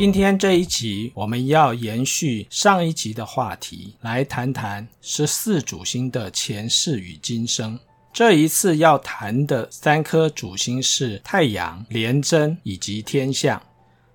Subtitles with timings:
[0.00, 7.78] 今天这一集我们要延续上一集的话题，来谈谈十四主星的前世与今生。
[8.10, 13.60] 这一次要谈的三颗主星是太阳、廉贞以及天象。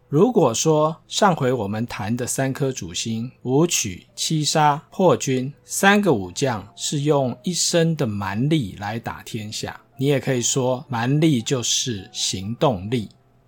[0.10, 13.08] 如果说上回我们谈的三颗主星武曲、七杀、破军三个武将是用一身的蛮力来打天下，你也可以说蛮力就是行动力。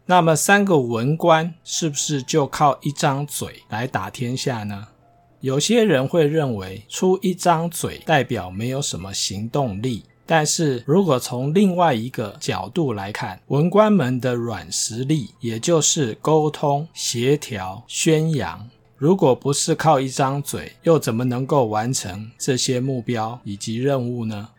[0.10, 4.88] 那么三个文官是不是就靠一张嘴来打天下呢？
[5.42, 10.04] 有些人会认为出一张嘴代表没有什么行动力。
[10.26, 24.50] 但是如果从另外一个角度来看，文官们的软实力，也就是沟通、协调、宣扬，如果不是靠一张嘴，又怎么能够完成这些目标以及任务呢？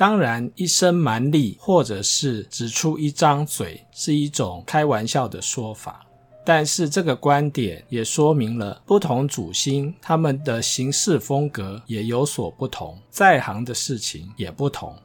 [0.00, 6.06] 当然，一身蛮力或者是只出一张嘴，是一种开玩笑的说法。
[6.42, 14.96] 但是这个观点也说明了不同主星他们的行事风格也有所不同，在行的事情也不同。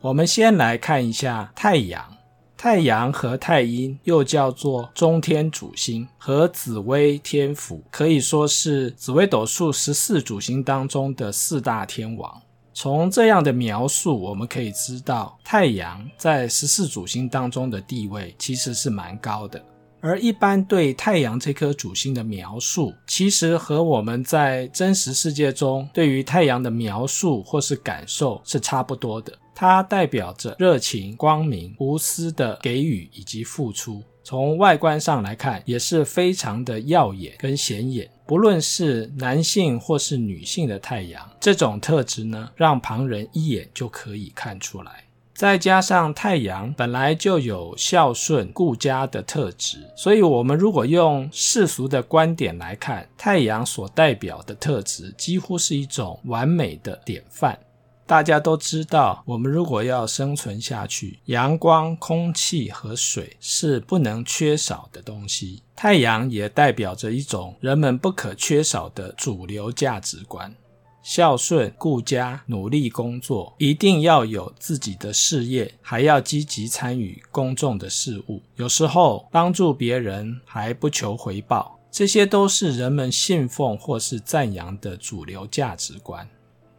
[0.00, 2.16] 我们先来看一下太阳，
[2.56, 12.40] 太阳和太阴又叫做中天主星，和紫微天府可以说是紫微斗数十四主星当中的四大天王。
[12.74, 19.64] 从这样的描述，我们可以知道太阳在十四主星当中的地位其实是蛮高的。
[20.00, 29.32] 而一般对太阳这颗主星的描述，其实和我们在真实世界中对于太阳的描述或是感受是差不多的。
[29.54, 34.02] 它代表着热情、光明、无私的给予以及付出。
[34.24, 38.10] 从外观上来看，也是非常的耀眼跟显眼。
[38.26, 45.04] 不论是男性或是女性的太阳，这种特质呢，让旁人一眼就可以看出来。
[45.34, 57.58] 再加上太阳本来就有孝顺顾家的特质，所以我们如果用世俗的观点来看，太阳所代表的特质几乎是一种完美的典范。
[58.06, 65.62] 大家都知道，我们如果要生存下去，阳光、空气和水是不能缺少的东西。
[65.74, 70.54] 太阳也代表着一种人们不可缺少的主流价值观。
[71.02, 78.42] 孝顺、顾家、努力工作，一定要有自己的事业，还要积极参与公众的事务。
[78.56, 86.26] 有时候帮助别人还不求回报，这些都是人们信奉或是赞扬的主流价值观。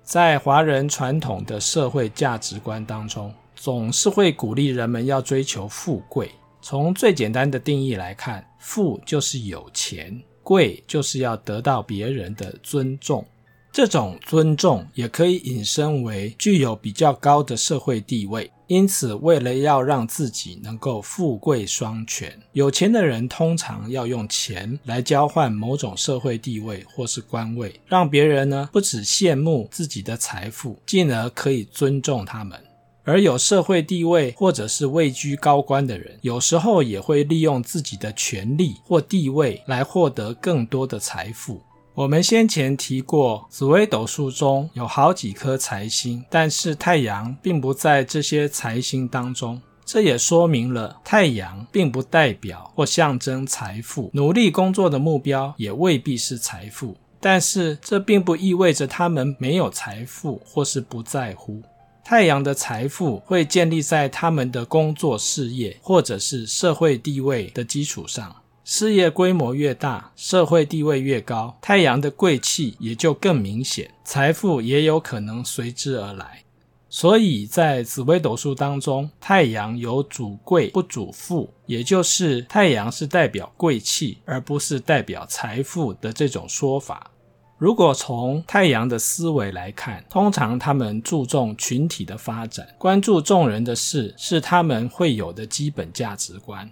[0.06, 6.30] 在华人传统的社会价值观当中，总是会鼓励人们要追求富贵。
[6.62, 13.26] 从最简单的定义来看，富就是有钱，贵就是要得到别人的尊重。
[13.72, 32.60] 这种尊重也可以引申为具有比较高的社会地位，因此为了要让自己能够富贵双全，有钱的人通常要用钱来交换某种社会地位或是官位，让别人呢不只羡慕自己的财富，进而可以尊重他们。
[33.04, 41.62] 而有社会地位或者是位居高官的人，有时候也会利用自己的权力或地位来获得更多的财富。
[41.96, 49.62] 我们先前提过，紫微斗数中有好几颗财星，但是太阳并不在这些财星当中。
[49.86, 56.98] 这也说明了太阳并不代表或象征财富，努力工作的目标也未必是财富。
[57.22, 61.62] 但是这并不意味着他们没有财富或是不在乎。
[62.04, 68.36] 太阳的财富会建立在他们的工作事业或者是社会地位的基础上。
[68.68, 76.42] 事业规模越大，社会地位越高，太阳的贵气也就更明显，财富也有可能随之而来。
[76.90, 87.12] 所以在紫微斗数当中，太阳有主贵不主富，也就是太阳是代表贵气，而不是代表财富的这种说法。
[87.60, 96.68] 如果从太阳的思维来看，通常他们注重群体的发展，关注众人的事，是他们会有的基本价值观。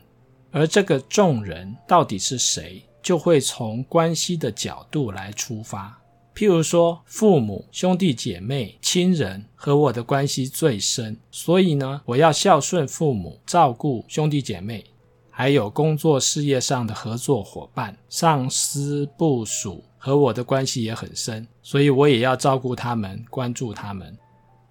[0.53, 5.99] 而这个众人到底是谁，就会从关系的角度来出发。
[6.35, 14.85] 譬如说，父母、兄弟姐妹、亲人和我的关系最深，所以呢，我要孝顺父母，照顾兄弟姐妹，
[15.31, 24.15] 还有工作事业上的合作伙伴、上司、部属和我的关系也很深，所以我也要照顾他们，关注他们。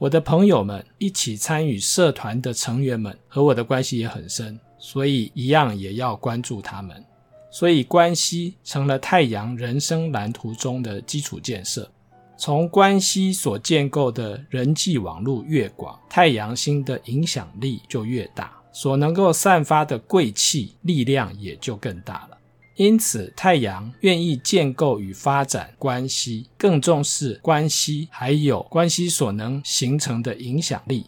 [0.03, 4.59] 我的朋友们，一起参与社团的成员们和我的关系也很深。
[4.77, 7.05] 所以一样也要关注他们，
[7.53, 11.89] 所以关系成了太阳人生蓝图中的基础建设。
[12.37, 22.32] 从关系所建构的人际网络越广，太阳星的影响力就越大，所能够散发的贵气力量也就更大了。
[22.77, 31.07] 因此，太阳愿意建构与发展关系，更重视关系，还有关系所能形成的影响力。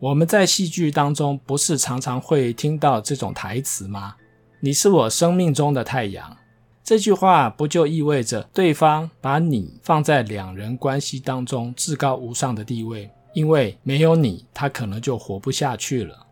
[0.00, 4.16] 我们在戏剧当中不是常常会听到这种台词吗？
[4.60, 6.36] 你是我生命中的太阳。
[6.82, 13.08] 这句话不就意味着对方把你放在两人关系当中至高无上的地位？
[13.32, 16.26] 因为没有你，他可能就活不下去了。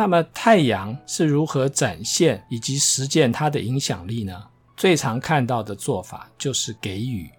[0.00, 4.44] 那么，太阳是如何展现以及实践它的影响力呢？
[4.74, 7.30] 最常看到的做法就是给予。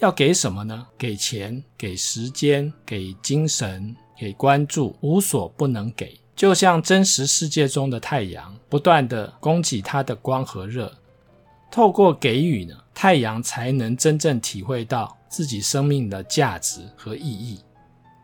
[0.00, 0.84] 要给什么呢？
[0.98, 3.94] 给钱，给时间，给精神。
[4.18, 10.92] 给关注，无所不能给，就像真实世界中的太阳，不断地供给它的光和热。
[11.70, 17.60] 透过给予呢，太阳才能真正体会到自己生命的价值和意义。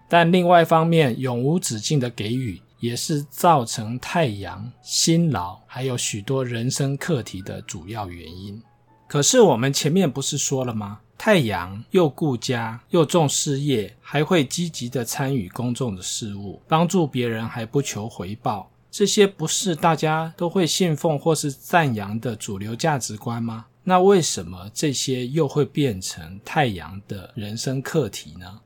[0.09, 8.63] 但另外一方面，永无止境的给予，也是造成太阳辛劳，还有许多人生课题的主要原因。
[9.09, 11.01] 可是我们前面不是说了吗？
[11.17, 23.65] 太阳又顾家又重事业，还会积极地参与公众的事务，帮助别人还不求回报，这些不是大家都会信奉或是赞扬的主流价值观吗？
[23.85, 28.61] 那为什么这些又会变成太阳的人生课题呢？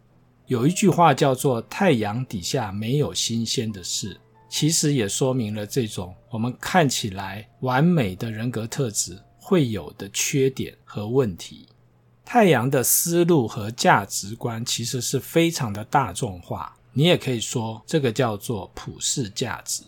[0.49, 4.19] 有一句话叫做“太阳底下没有新鲜的事”，
[4.49, 11.69] 其实也说明了这种我们看起来完美的人格特质会有的缺点和问题。
[12.25, 19.83] 太阳的思路和价值观其实是非常的大众化，你也可以说这个叫做普世价值。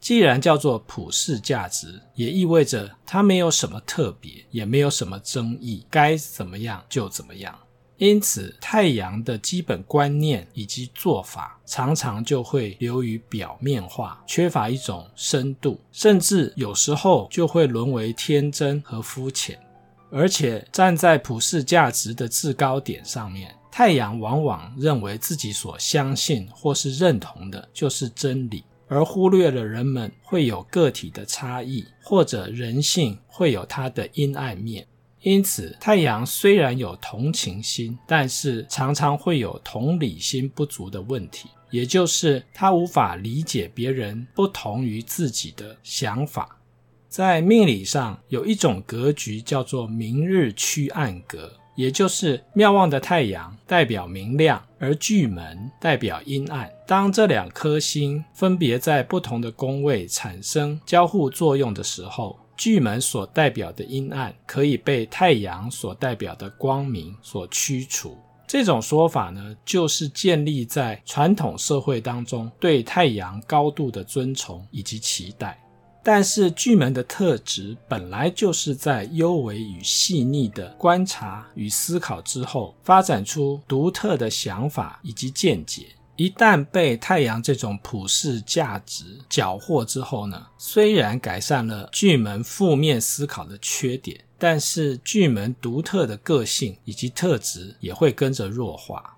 [0.00, 7.56] 既然叫做普世价值，也意味着它没有什么特别，也没有什么争议，该怎么样就怎么样。
[8.00, 19.58] 因此，太阳的基本观念以及做法，常常就会流于表面化，缺乏一种深度，甚至有时候就会沦为天真和肤浅。
[20.10, 34.86] 而且站在普世价值的制高点上面，太阳往往认为自己所相信或是认同的就是真理，而忽略了人们会有个体的差异，或者人性会有它的阴暗面。
[35.22, 46.56] 因此，太阳虽然有同情心，但是常常会有同理心不足的问题，也就是他无法理解别人不同于自己的想法。
[47.08, 56.70] 在命理上有一种格局叫做明日驱暗格，也就是庙望的太阳代表明亮，而巨门代表阴暗。
[56.86, 68.18] 当这两颗星分别在不同的宫位产生交互作用的时候，巨门所代表的阴暗可以被太阳所代表的光明所驱除。
[68.46, 75.58] 这种说法呢，就是建立在传统社会当中对太阳高度的尊崇以及期待。
[76.02, 85.86] 但是巨门的特质本来就是在幽微与细腻的观察与思考之后，发展出独特的想法以及见解。
[86.20, 99.16] 一旦被太阳这种普世价值缴获之后呢，虽然改善了巨门负面思考的缺点，但是巨门独特的个性以及特质也会跟着弱化。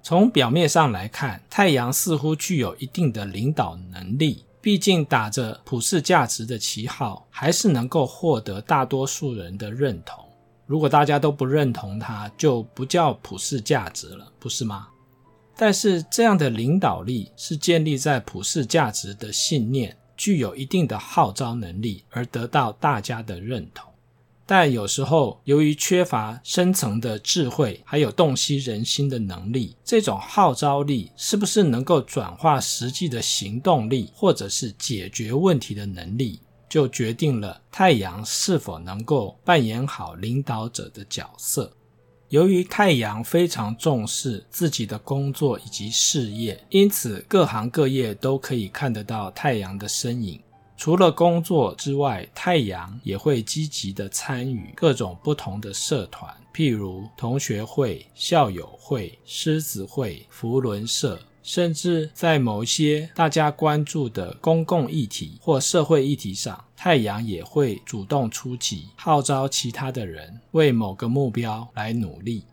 [0.00, 4.44] 从表面上来看，太阳似乎具有一定的领导能力。
[4.60, 10.24] 毕竟打着普世价值的旗号，还是能够获得大多数人的认同。
[10.66, 14.86] 如果大家都不认同它，就不叫普世价值了，不是吗？
[15.56, 23.90] 但是这样的领导力是建立在普世价值的信念，具有一定的号召能力，而得到大家的认同。
[24.46, 41.72] 但有时候，由于缺乏深层的智慧，还有洞悉人心的能力，这种号召力是不是能够转化实际的行动力，或者是解决问题的能力，就决定了太阳是否能够扮演好领导者的角色。
[42.30, 50.40] 由于太阳非常重视自己的工作以及事业，因此各行各业都可以看得到太阳的身影。
[50.76, 72.44] 除了工作之外，太阳也会积极地参与各种不同的社团，譬如同学会、校友会、狮子会、扶轮社，甚至在某些大家关注的公共议题或社会议题上，太阳也会主动出击，号召其他的人为某个目标来努力。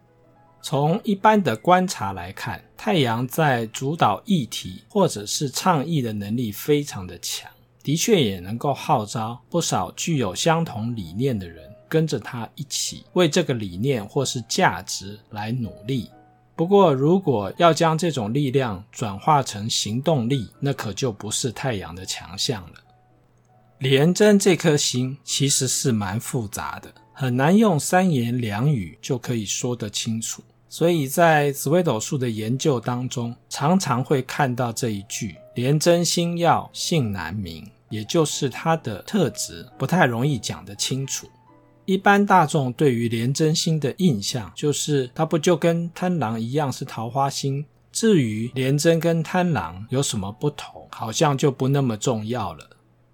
[0.61, 7.51] 从一般的观察来看，太阳在主导议题或者是倡议的能力非常的强。
[7.83, 16.09] 的确也能够号召不少具有相同理念的人跟着他一起为这个理念或是价值来努力。
[16.55, 22.75] 不过，如果要将这种力量转化成行动力，那可就不是太阳的强项了。
[23.81, 30.43] 廉贞这颗星其实是蛮复杂的，很难用三言两语就可以说得清楚。
[30.69, 41.27] 所以在紫微斗数的研究当中，常常会看到这一句：“廉贞星耀，性难明”，也就是它的特质不太容易讲得清楚。
[41.85, 47.65] 一般大众对于廉贞星的印象，就是它不就跟贪狼一样是桃花星？
[47.91, 52.69] 至于廉贞跟贪狼有什么不同，好像就不那么重要了。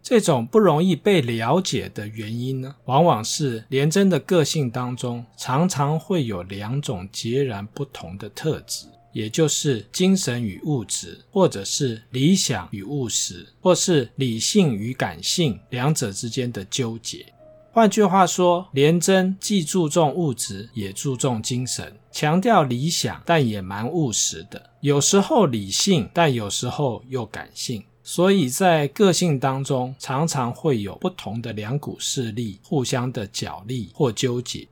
[0.09, 17.25] 这种不容易被了解的原因呢，往往是廉贞的个性当中常常会有两种截然不同的特质，也就是精神与物质，或者是理想与务实，或是理性与感性两者之间的纠结。
[17.73, 27.83] 换句话说，廉贞既注重物质，也注重精神，强调理想，但也蛮务实的，有时候理性，但有时候又感性。
[28.09, 34.65] 所以在个性当中，常常会有不同的两股势力互相的角力或纠结。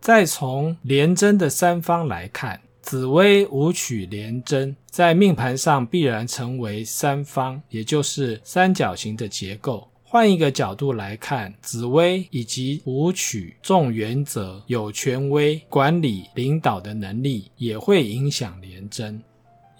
[0.00, 9.86] 再从廉贞的三方来看，紫微武曲廉贞在命盘上必然成为三方，也就是三角形的结构。
[10.02, 19.22] 换一个角度来看，紫微以及武曲重原则、有权威、管理、领导的能力，也会影响廉贞。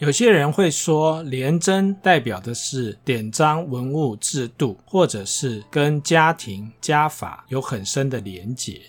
[0.01, 8.81] 有些人会说，廉贞代表的是典章、文物、制度，或者是跟家庭、家法有很深的连结。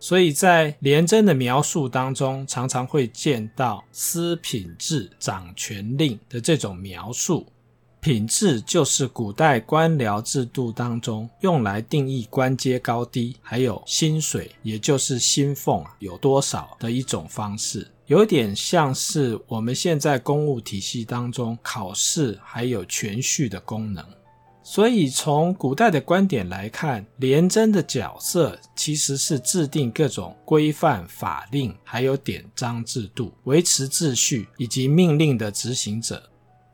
[0.00, 7.46] 所以在廉贞的描述当中，常常会见到司品制、掌权令的这种描述。
[8.00, 17.86] 品制就是古代官僚制度当中用来定义官阶高低，还有薪水，也就是薪俸有多少的一种方式。
[18.10, 24.04] 有点像是我们现在公务体系当中考试还有銓叙的功能，
[24.64, 36.20] 所以从古代的观点来看，廉贞的角色其实是制定各种规范法令，还有典章制度，维持秩序以及命令的执行者。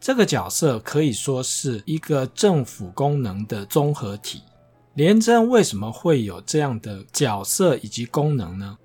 [0.00, 4.40] 这个角色可以说是一个政府功能的综合体。
[4.94, 8.78] 廉贞为什么会有这样的角色以及功能呢？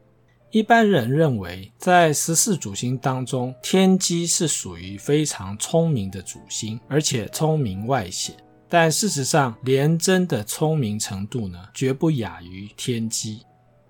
[0.52, 8.36] 一般人认为，在十四主星当中，天机是属于非常聪明的主星，而且聪明外显。
[8.68, 13.40] 但事实上，廉贞的聪明程度呢，绝不亚于天机。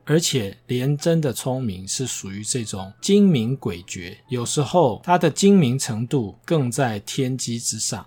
[0.06, 8.06] 而且，廉贞的聪明是属于这种精明诡谲，有时候他的精明程度更在天机之上。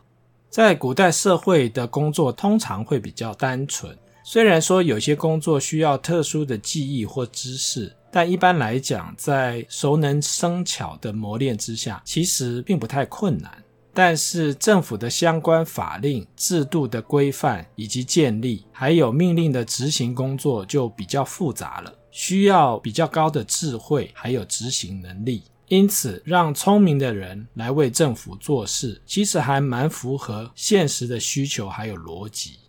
[0.48, 7.92] 在古代社会的工作通常会比较单纯，虽然说有些工作需要特殊的技艺或知识。
[8.14, 13.50] 但一般来讲，在熟能生巧的磨练之下，其实并不太困难。
[13.92, 25.42] 但是政府的相关法令、制度的规范以及建立，还有命令的执行工作就比较复杂了，需要比较高的智慧还有执行能力。
[25.66, 32.60] 因此，让聪明的人来为政府做事，其实还蛮符合现实的需求还有逻辑。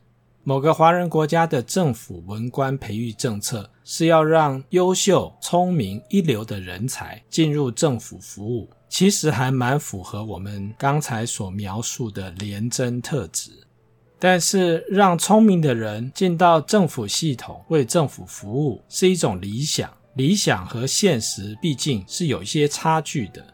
[0.43, 13.51] 某个华人国家的政府文官培育政策是要让优秀、聪明、一流的人才进入政府服务，其实还蛮符合我们刚才所描述的廉贞特质。
[14.17, 23.45] 但是，让聪明的人进到政府系统为政府服务是一种理想，理想和现实毕竟是有一些差距的。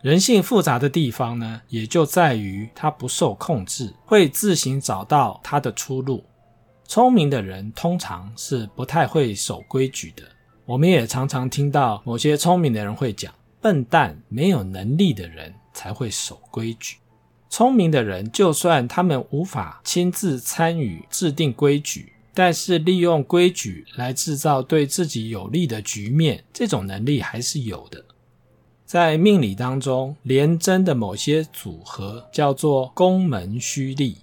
[0.00, 6.24] 人性复杂的地方呢，也就在于它不受控制，会自行找到它的出路。
[6.88, 10.22] 聪明的人通常是不太会守规矩的。
[10.64, 16.96] 我们也常常听到某些聪明的人会讲：“笨蛋，没有能力的人才会守规矩。”
[17.48, 28.04] 聪明的人，就算他们无法亲自参与制定规矩，但是利用规矩来制造对自己有利的局面，这种能力还是有的。
[28.84, 34.16] 在命理当中，廉贞的某些组合叫做宫门虚吏。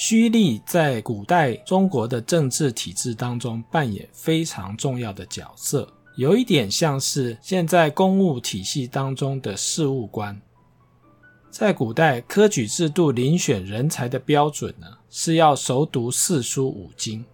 [0.00, 10.40] 虚吏在古代中国的政治体制当中扮演非常重要的角色，有一点像是现在公务体系当中的事务官。
[11.50, 17.24] 在古代科举制度遴选人才的标准呢，是要熟读四书五经。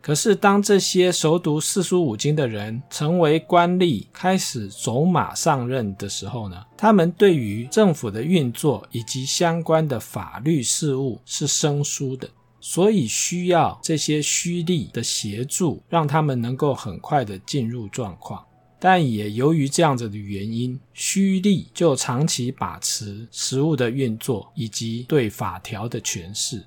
[0.00, 18.42] 可是，当这些熟读四书五经的人成为官吏，开始走马上任的时候呢，他们对于政府的运作以及相关的法律事务是生疏的，所以需要这些虚吏的协助，让他们能够很快的进入状况。
[18.80, 26.64] 但也由于这样子的原因，虚吏就长期把持实务的运作以及对法条的诠释。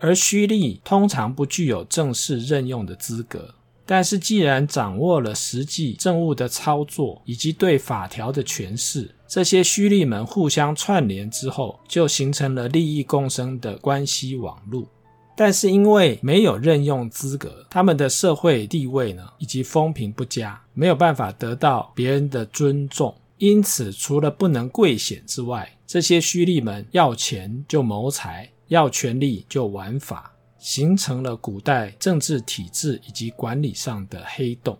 [0.00, 3.54] 而虚吏通常不具有正式任用的资格。
[3.86, 14.88] 但是，既然掌握了实际政务的操作以及对法条的诠释，这些虚吏们互相串联之后，就形成了利益共生的关系网络。
[15.36, 23.14] 但是，因为没有任用资格，他们的社会地位呢，以及风评不佳，没有办法得到别人的尊重。
[23.36, 34.76] 因此，除了不能贵显之外，这些虚吏们要钱就谋财，要权力就玩法，形成了古代政治体制以及管理上的黑洞。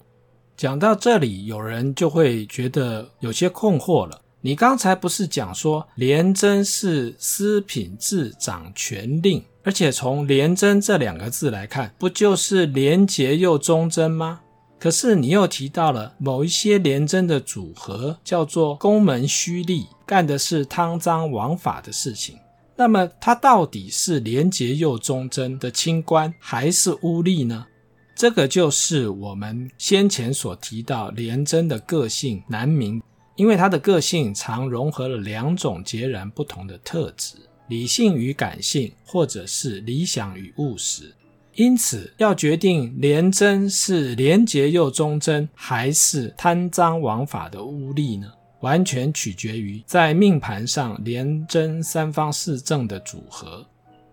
[0.56, 4.20] 讲到这里，有人就会觉得有些困惑了。
[4.40, 14.40] 你刚才不是讲说廉贞是司品制掌权令，而且从廉贞这两个字来看，不就是廉洁又忠贞吗？
[14.78, 22.36] 可是你又提到了某一些廉贞的组合叫做公门虚吏，干的是贪赃枉法的事情。
[22.76, 27.66] 那么他到底是廉洁又忠贞的清官，还是污吏呢？
[28.14, 33.02] 这个就是我们先前所提到廉贞的个性难明。
[33.36, 37.34] 因为他的个性常融合了两种截然不同的特质：
[37.66, 41.12] 理性与感性，或者是理想与务实。
[41.56, 48.28] 因此，要决定廉贞是廉洁又忠贞，还是贪赃枉法的污吏呢？
[48.64, 53.62] 完全取决于在命盘上廉贞三方四正的组合。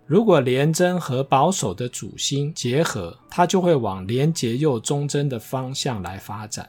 [0.05, 6.67] 如果廉贞和保守的主星结合，它就会往廉洁又忠贞的方向来发展。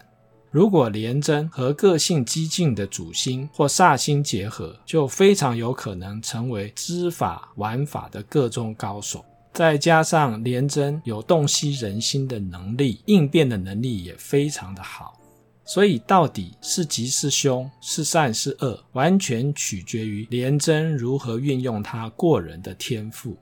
[0.52, 9.24] 如果廉贞和个性激进的主星或煞星结合，就非常有可能成为知法玩法的个中高手。
[9.52, 15.18] 再加上廉贞有洞悉人心的能力，应变的能力也非常的好。
[15.64, 23.36] 所以到底是吉是凶，是善是恶，完全取决于廉贞如何运用他过人的天赋。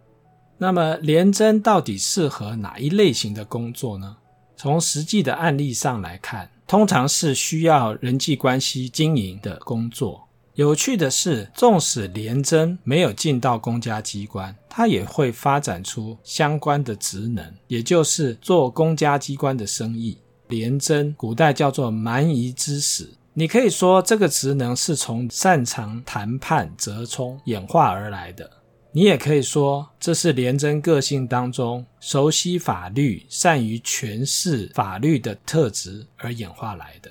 [0.59, 4.17] 那么廉贞到底适合哪一类型的工作呢？
[4.57, 10.29] 从实际的案例上来看，通常是需要人际关系经营的工作。
[10.57, 20.19] 有趣的是，纵使廉贞没有进到公家机关，他也会发展出相关的职能，也就是做公家机关的生意。
[20.51, 28.51] 廉贞古代叫做蛮夷之使，你可以说这个职能是从擅长谈判折冲演化而来的。
[28.93, 37.09] 你也可以说，这是廉贞个性当中熟悉法律、善于诠释法律的特质而演化来的。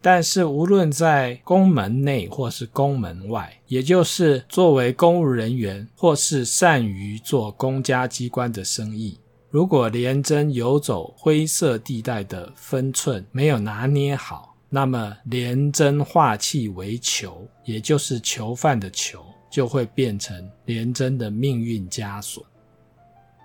[0.00, 9.18] 但是，无论在宫门内或是宫门外，也就是作为公务人员或是善于做公家机关的生意，
[9.52, 19.24] 如果廉贞游走灰色地带的分寸没有拿捏好，那么廉贞化气为囚，也就是囚犯的囚。
[19.50, 22.42] 就会变成廉贞的命运枷锁。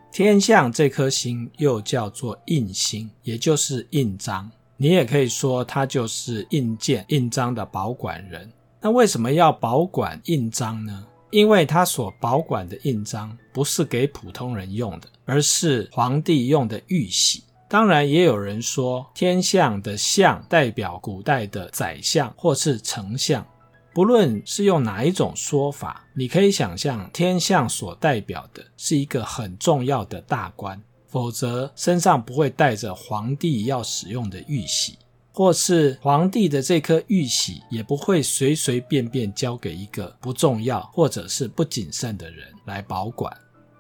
[0.10, 4.50] 天象这颗星又叫做印星，也就是印章。
[4.78, 8.50] 你也可以说它就是印鉴、印章的保管人。
[8.80, 11.06] 那为什么要保管印章呢？
[11.30, 17.44] 因为他所保管的印章不是给普通人用的，而是皇帝用的玉玺。
[17.70, 23.46] 当然，也有人说天相的相代表古代的宰相或是丞相。
[23.94, 34.98] 不论是用哪一种说法，你可以想象天相所代表的是一个很重要的大官，否则身上不会带着皇帝要使用的玉玺，
[35.38, 43.32] 或是皇帝的这颗玉玺也不会随随便便交给一个不重要或者是不谨慎的人来保管。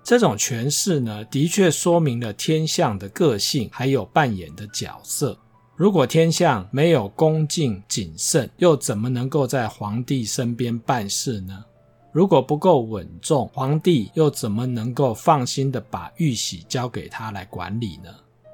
[0.03, 5.35] 这种诠释呢，的确说明了天相的个性，还有扮演的角色。
[5.75, 11.65] 如果天相没有恭敬谨慎，又怎么能够在皇帝身边办事呢？
[12.11, 18.11] 如果不够稳重，皇帝又怎么能够放心的把玉玺交给他来管理呢？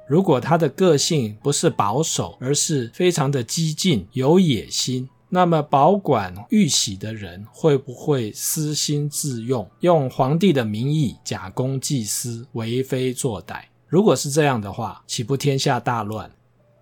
[0.07, 13.63] 如果他的个性不是保守，而是非常的激进、有野心，那么保管玉玺的人会不会私心自用，用皇帝的名义假公济私、为非作歹？
[13.87, 16.29] 如果是这样的话，岂不天下大乱？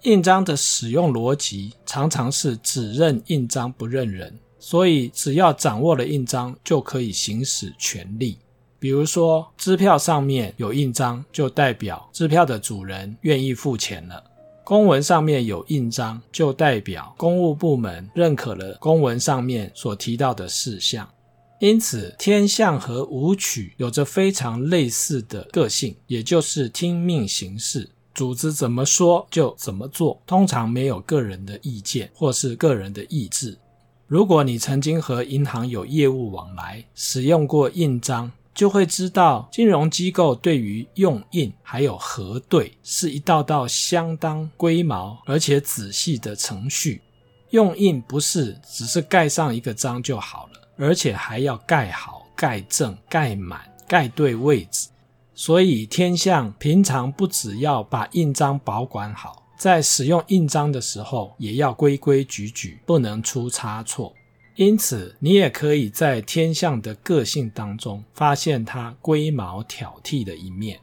[0.03, 8.39] 印章的使用逻辑常常是只认印章不认人，所以只要掌握了印章就可以行使权力。
[8.81, 14.15] 比如说，支票上面有印章，就代表支票的主人愿意付钱了；
[14.63, 21.07] 公文上面有印章，就代表公务部门认可了公文上面所提到的事项。
[21.59, 27.87] 因此，天象和武曲有着非常类似的个性，也就是听命行事。
[28.15, 33.55] 组织怎么说就怎么做，通常没有个人的意见或是个人的意志。
[34.07, 47.01] 如果你曾经和银行有业务往来，使用过印章，就会知道金融机构对于用印还有核对是一道道相当龟毛而且仔细的程序。
[47.51, 54.87] 用印不是只是盖上一个章就好了，而且还要盖好、盖正、盖满、盖对位置。
[55.33, 64.13] 所以天象平常不只要把印章保管好，在使用印章的时候也要规规矩矩，不能出差错。
[64.55, 70.79] 因此，你也可以在天象的个性当中发现他龟毛挑剔的一面。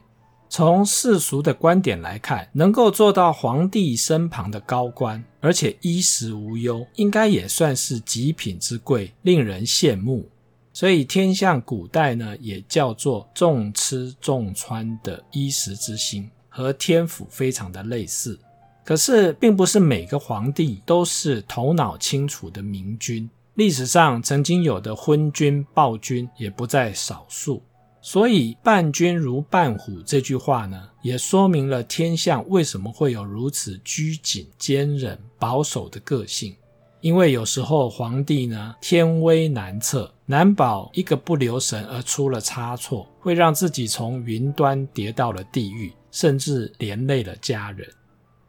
[0.49, 10.27] 从世俗的观点来看，能够做到皇帝身旁的高官，而且衣食无忧，应该也算是极品之贵，令人羡慕。
[10.73, 18.39] 所以天象古代呢，也叫做重吃重穿的衣食之星，和天府非常的类似。
[18.83, 23.29] 可是，并不是每个皇帝都是头脑清楚的明君。
[23.59, 27.61] 历史上曾经有的昏君、暴君也不在少数。
[27.99, 36.55] 所以“伴君如伴虎”这句话呢，也说明了天象为什么会有如此拘谨、坚忍、保守的个性。
[37.01, 47.85] 因为有时候皇帝呢，天威难测，难保一个不留神而出了差错，会让自己从云端跌到了地狱，甚至连累了家人。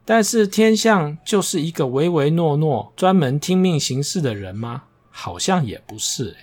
[0.04, 4.84] 但是天象就是一个唯唯诺诺、专门听命行事的人吗？
[5.20, 6.34] 好像也不是。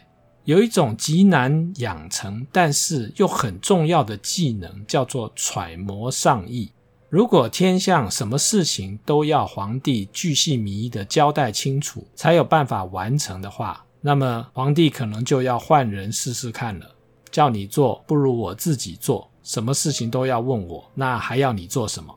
[0.43, 6.71] 有一种极难养成，但是又很重要的技能，叫做揣摩上意。
[7.09, 16.85] 如果天象什么事情都要皇帝巨细靡遗的交代清楚，才有办法完成的话，那么皇帝可能就要换人试试看了。
[17.31, 19.27] 叫你做，不如我自己做。
[19.41, 22.13] 什么事情都要问我，那还要你做什么？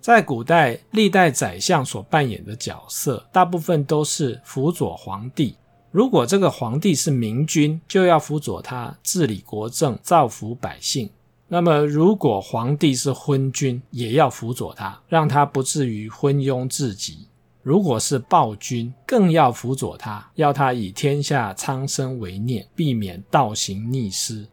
[0.00, 5.54] 在古代，历代宰相所扮演的角色，大部分都是辅佐皇帝。
[5.90, 11.08] 如果这个皇帝是明君，就要辅佐他治理国政、造福百姓；
[11.48, 17.26] 那么，如果皇帝是昏君，也要辅佐他，让他不至于昏庸至极；
[17.64, 24.46] 如果是暴君，更要辅佐他，要他以天下苍生为念，避免倒行逆施。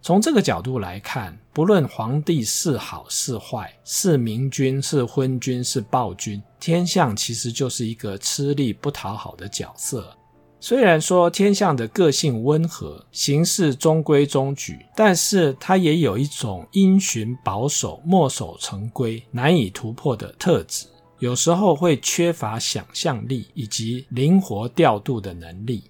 [0.00, 10.16] 从这个角度来看，不论皇帝是好是坏，是明君是昏君是暴君，天相其实就是一个吃力不讨好的角色。
[10.60, 20.86] 虽然说天相的个性温和，行事中规中矩，但是他也有一种因循保守、墨守成规、难以突破的特质。
[21.20, 25.84] 有时候会缺乏想象力以及灵活调度的能力。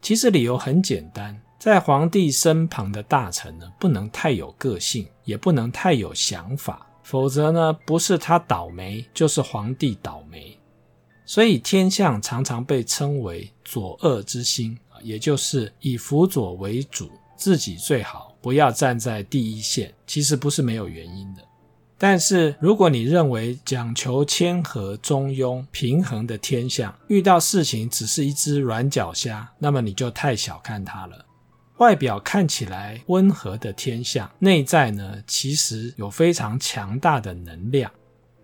[0.00, 10.58] 其实理由很简单，在皇帝身旁的大臣呢，不能太有个性，也不能太有想法，否则呢，不是他倒霉，就是皇帝倒霉。
[11.24, 19.92] 所以天相常常被称为佐恶之心，也就是以辅佐为主，自己最好不要站在第一线。
[20.06, 21.42] 其实不是没有原因的。
[21.98, 31.24] 但是如果你认为讲求谦和、中庸、平衡的天象，遇到事情只是一只软脚虾，那么你就太小看它了。
[31.78, 37.90] 外表看起来温和的天象，内在呢，其实有非常强大的能量。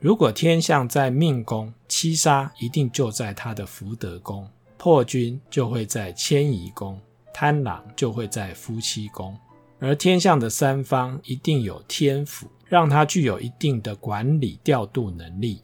[0.00, 4.48] 如果天象在命宫，七杀一定就在他的福德宫，
[4.82, 7.00] 破军就会在迁移宫，
[7.32, 9.38] 贪狼就会在夫妻宫，
[9.78, 15.62] 而天相的三方一定有天府，让他具有一定的管理调度能力。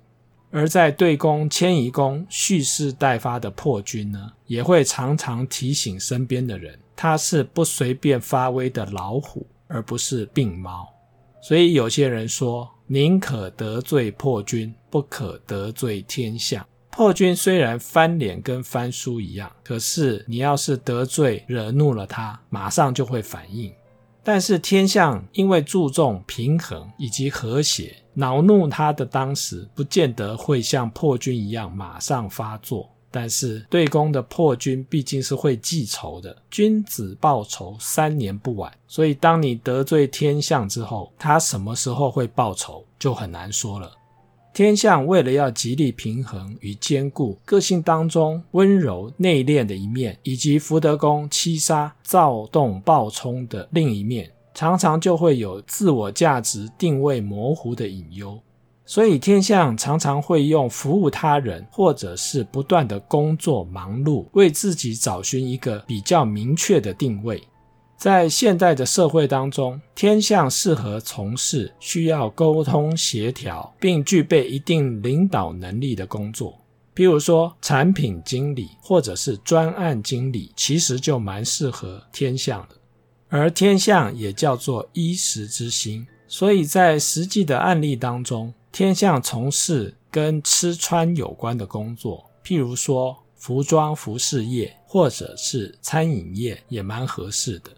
[0.52, 10.86] 而在对宫、迁移宫蓄势待发的破军呢，也会常常提醒身边的人，他是不随便发威的老虎，而不是病猫。
[11.42, 16.64] 所以有些人说，宁可得罪破军，不可得罪天相。
[16.98, 23.72] 破军虽然翻脸跟翻书一样，可是你要是得罪惹怒了他，马上就会反应。
[24.24, 32.90] 但是天相因为注重平衡以及和谐，恼怒他的当时，不见得会像破军一样马上发作。
[33.12, 38.76] 但是对宫的破军毕竟是会记仇的，君子报仇，三年不晚。
[38.88, 43.92] 所以当你得罪天相之后，他什么时候会报仇就很难说了。
[44.58, 58.36] 天相为了要极力平衡与兼顾个性当中温柔内敛的一面，以及福德宫七杀躁动暴冲的另一面，常常就会有自我价值定位模糊的隐忧。
[58.84, 67.40] 所以天相常常会用服务他人，或者是不断的工作忙碌，为自己找寻一个比较明确的定位。
[67.98, 76.56] 在现代的社会当中，天相适合从事需要沟通协调，并具备一定领导能力的工作，
[76.94, 82.76] 比如说产品经理或者是专案经理，其实就蛮适合天相的。
[83.28, 97.72] 而天相也叫做衣食之星，所以在实际的案例当中，天相从事跟吃穿有关的工作，譬如说服装服饰业或者是餐饮业，也蛮合适的。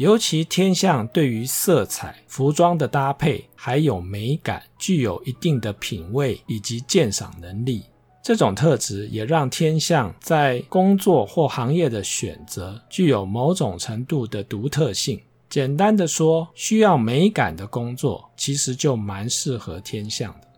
[0.00, 7.84] 尤其天象对于色彩、服装的搭配还有美感，具有一定的品味以及鉴赏能力。
[8.22, 15.20] 这种特质也让天象在工作或行业的选择具有某种程度的独特性。
[15.50, 20.48] 简单的说，需要美感的工作，其实就蛮适合天象的。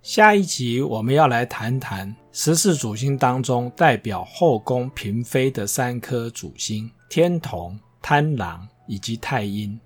[0.00, 7.78] 下一集我们要来谈谈十四主星当中代表后宫嫔妃的三颗主星：天同。
[8.00, 9.80] 贪狼以及太阴，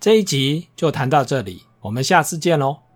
[0.00, 2.87] 这一集就谈到这里，我们下次见喽。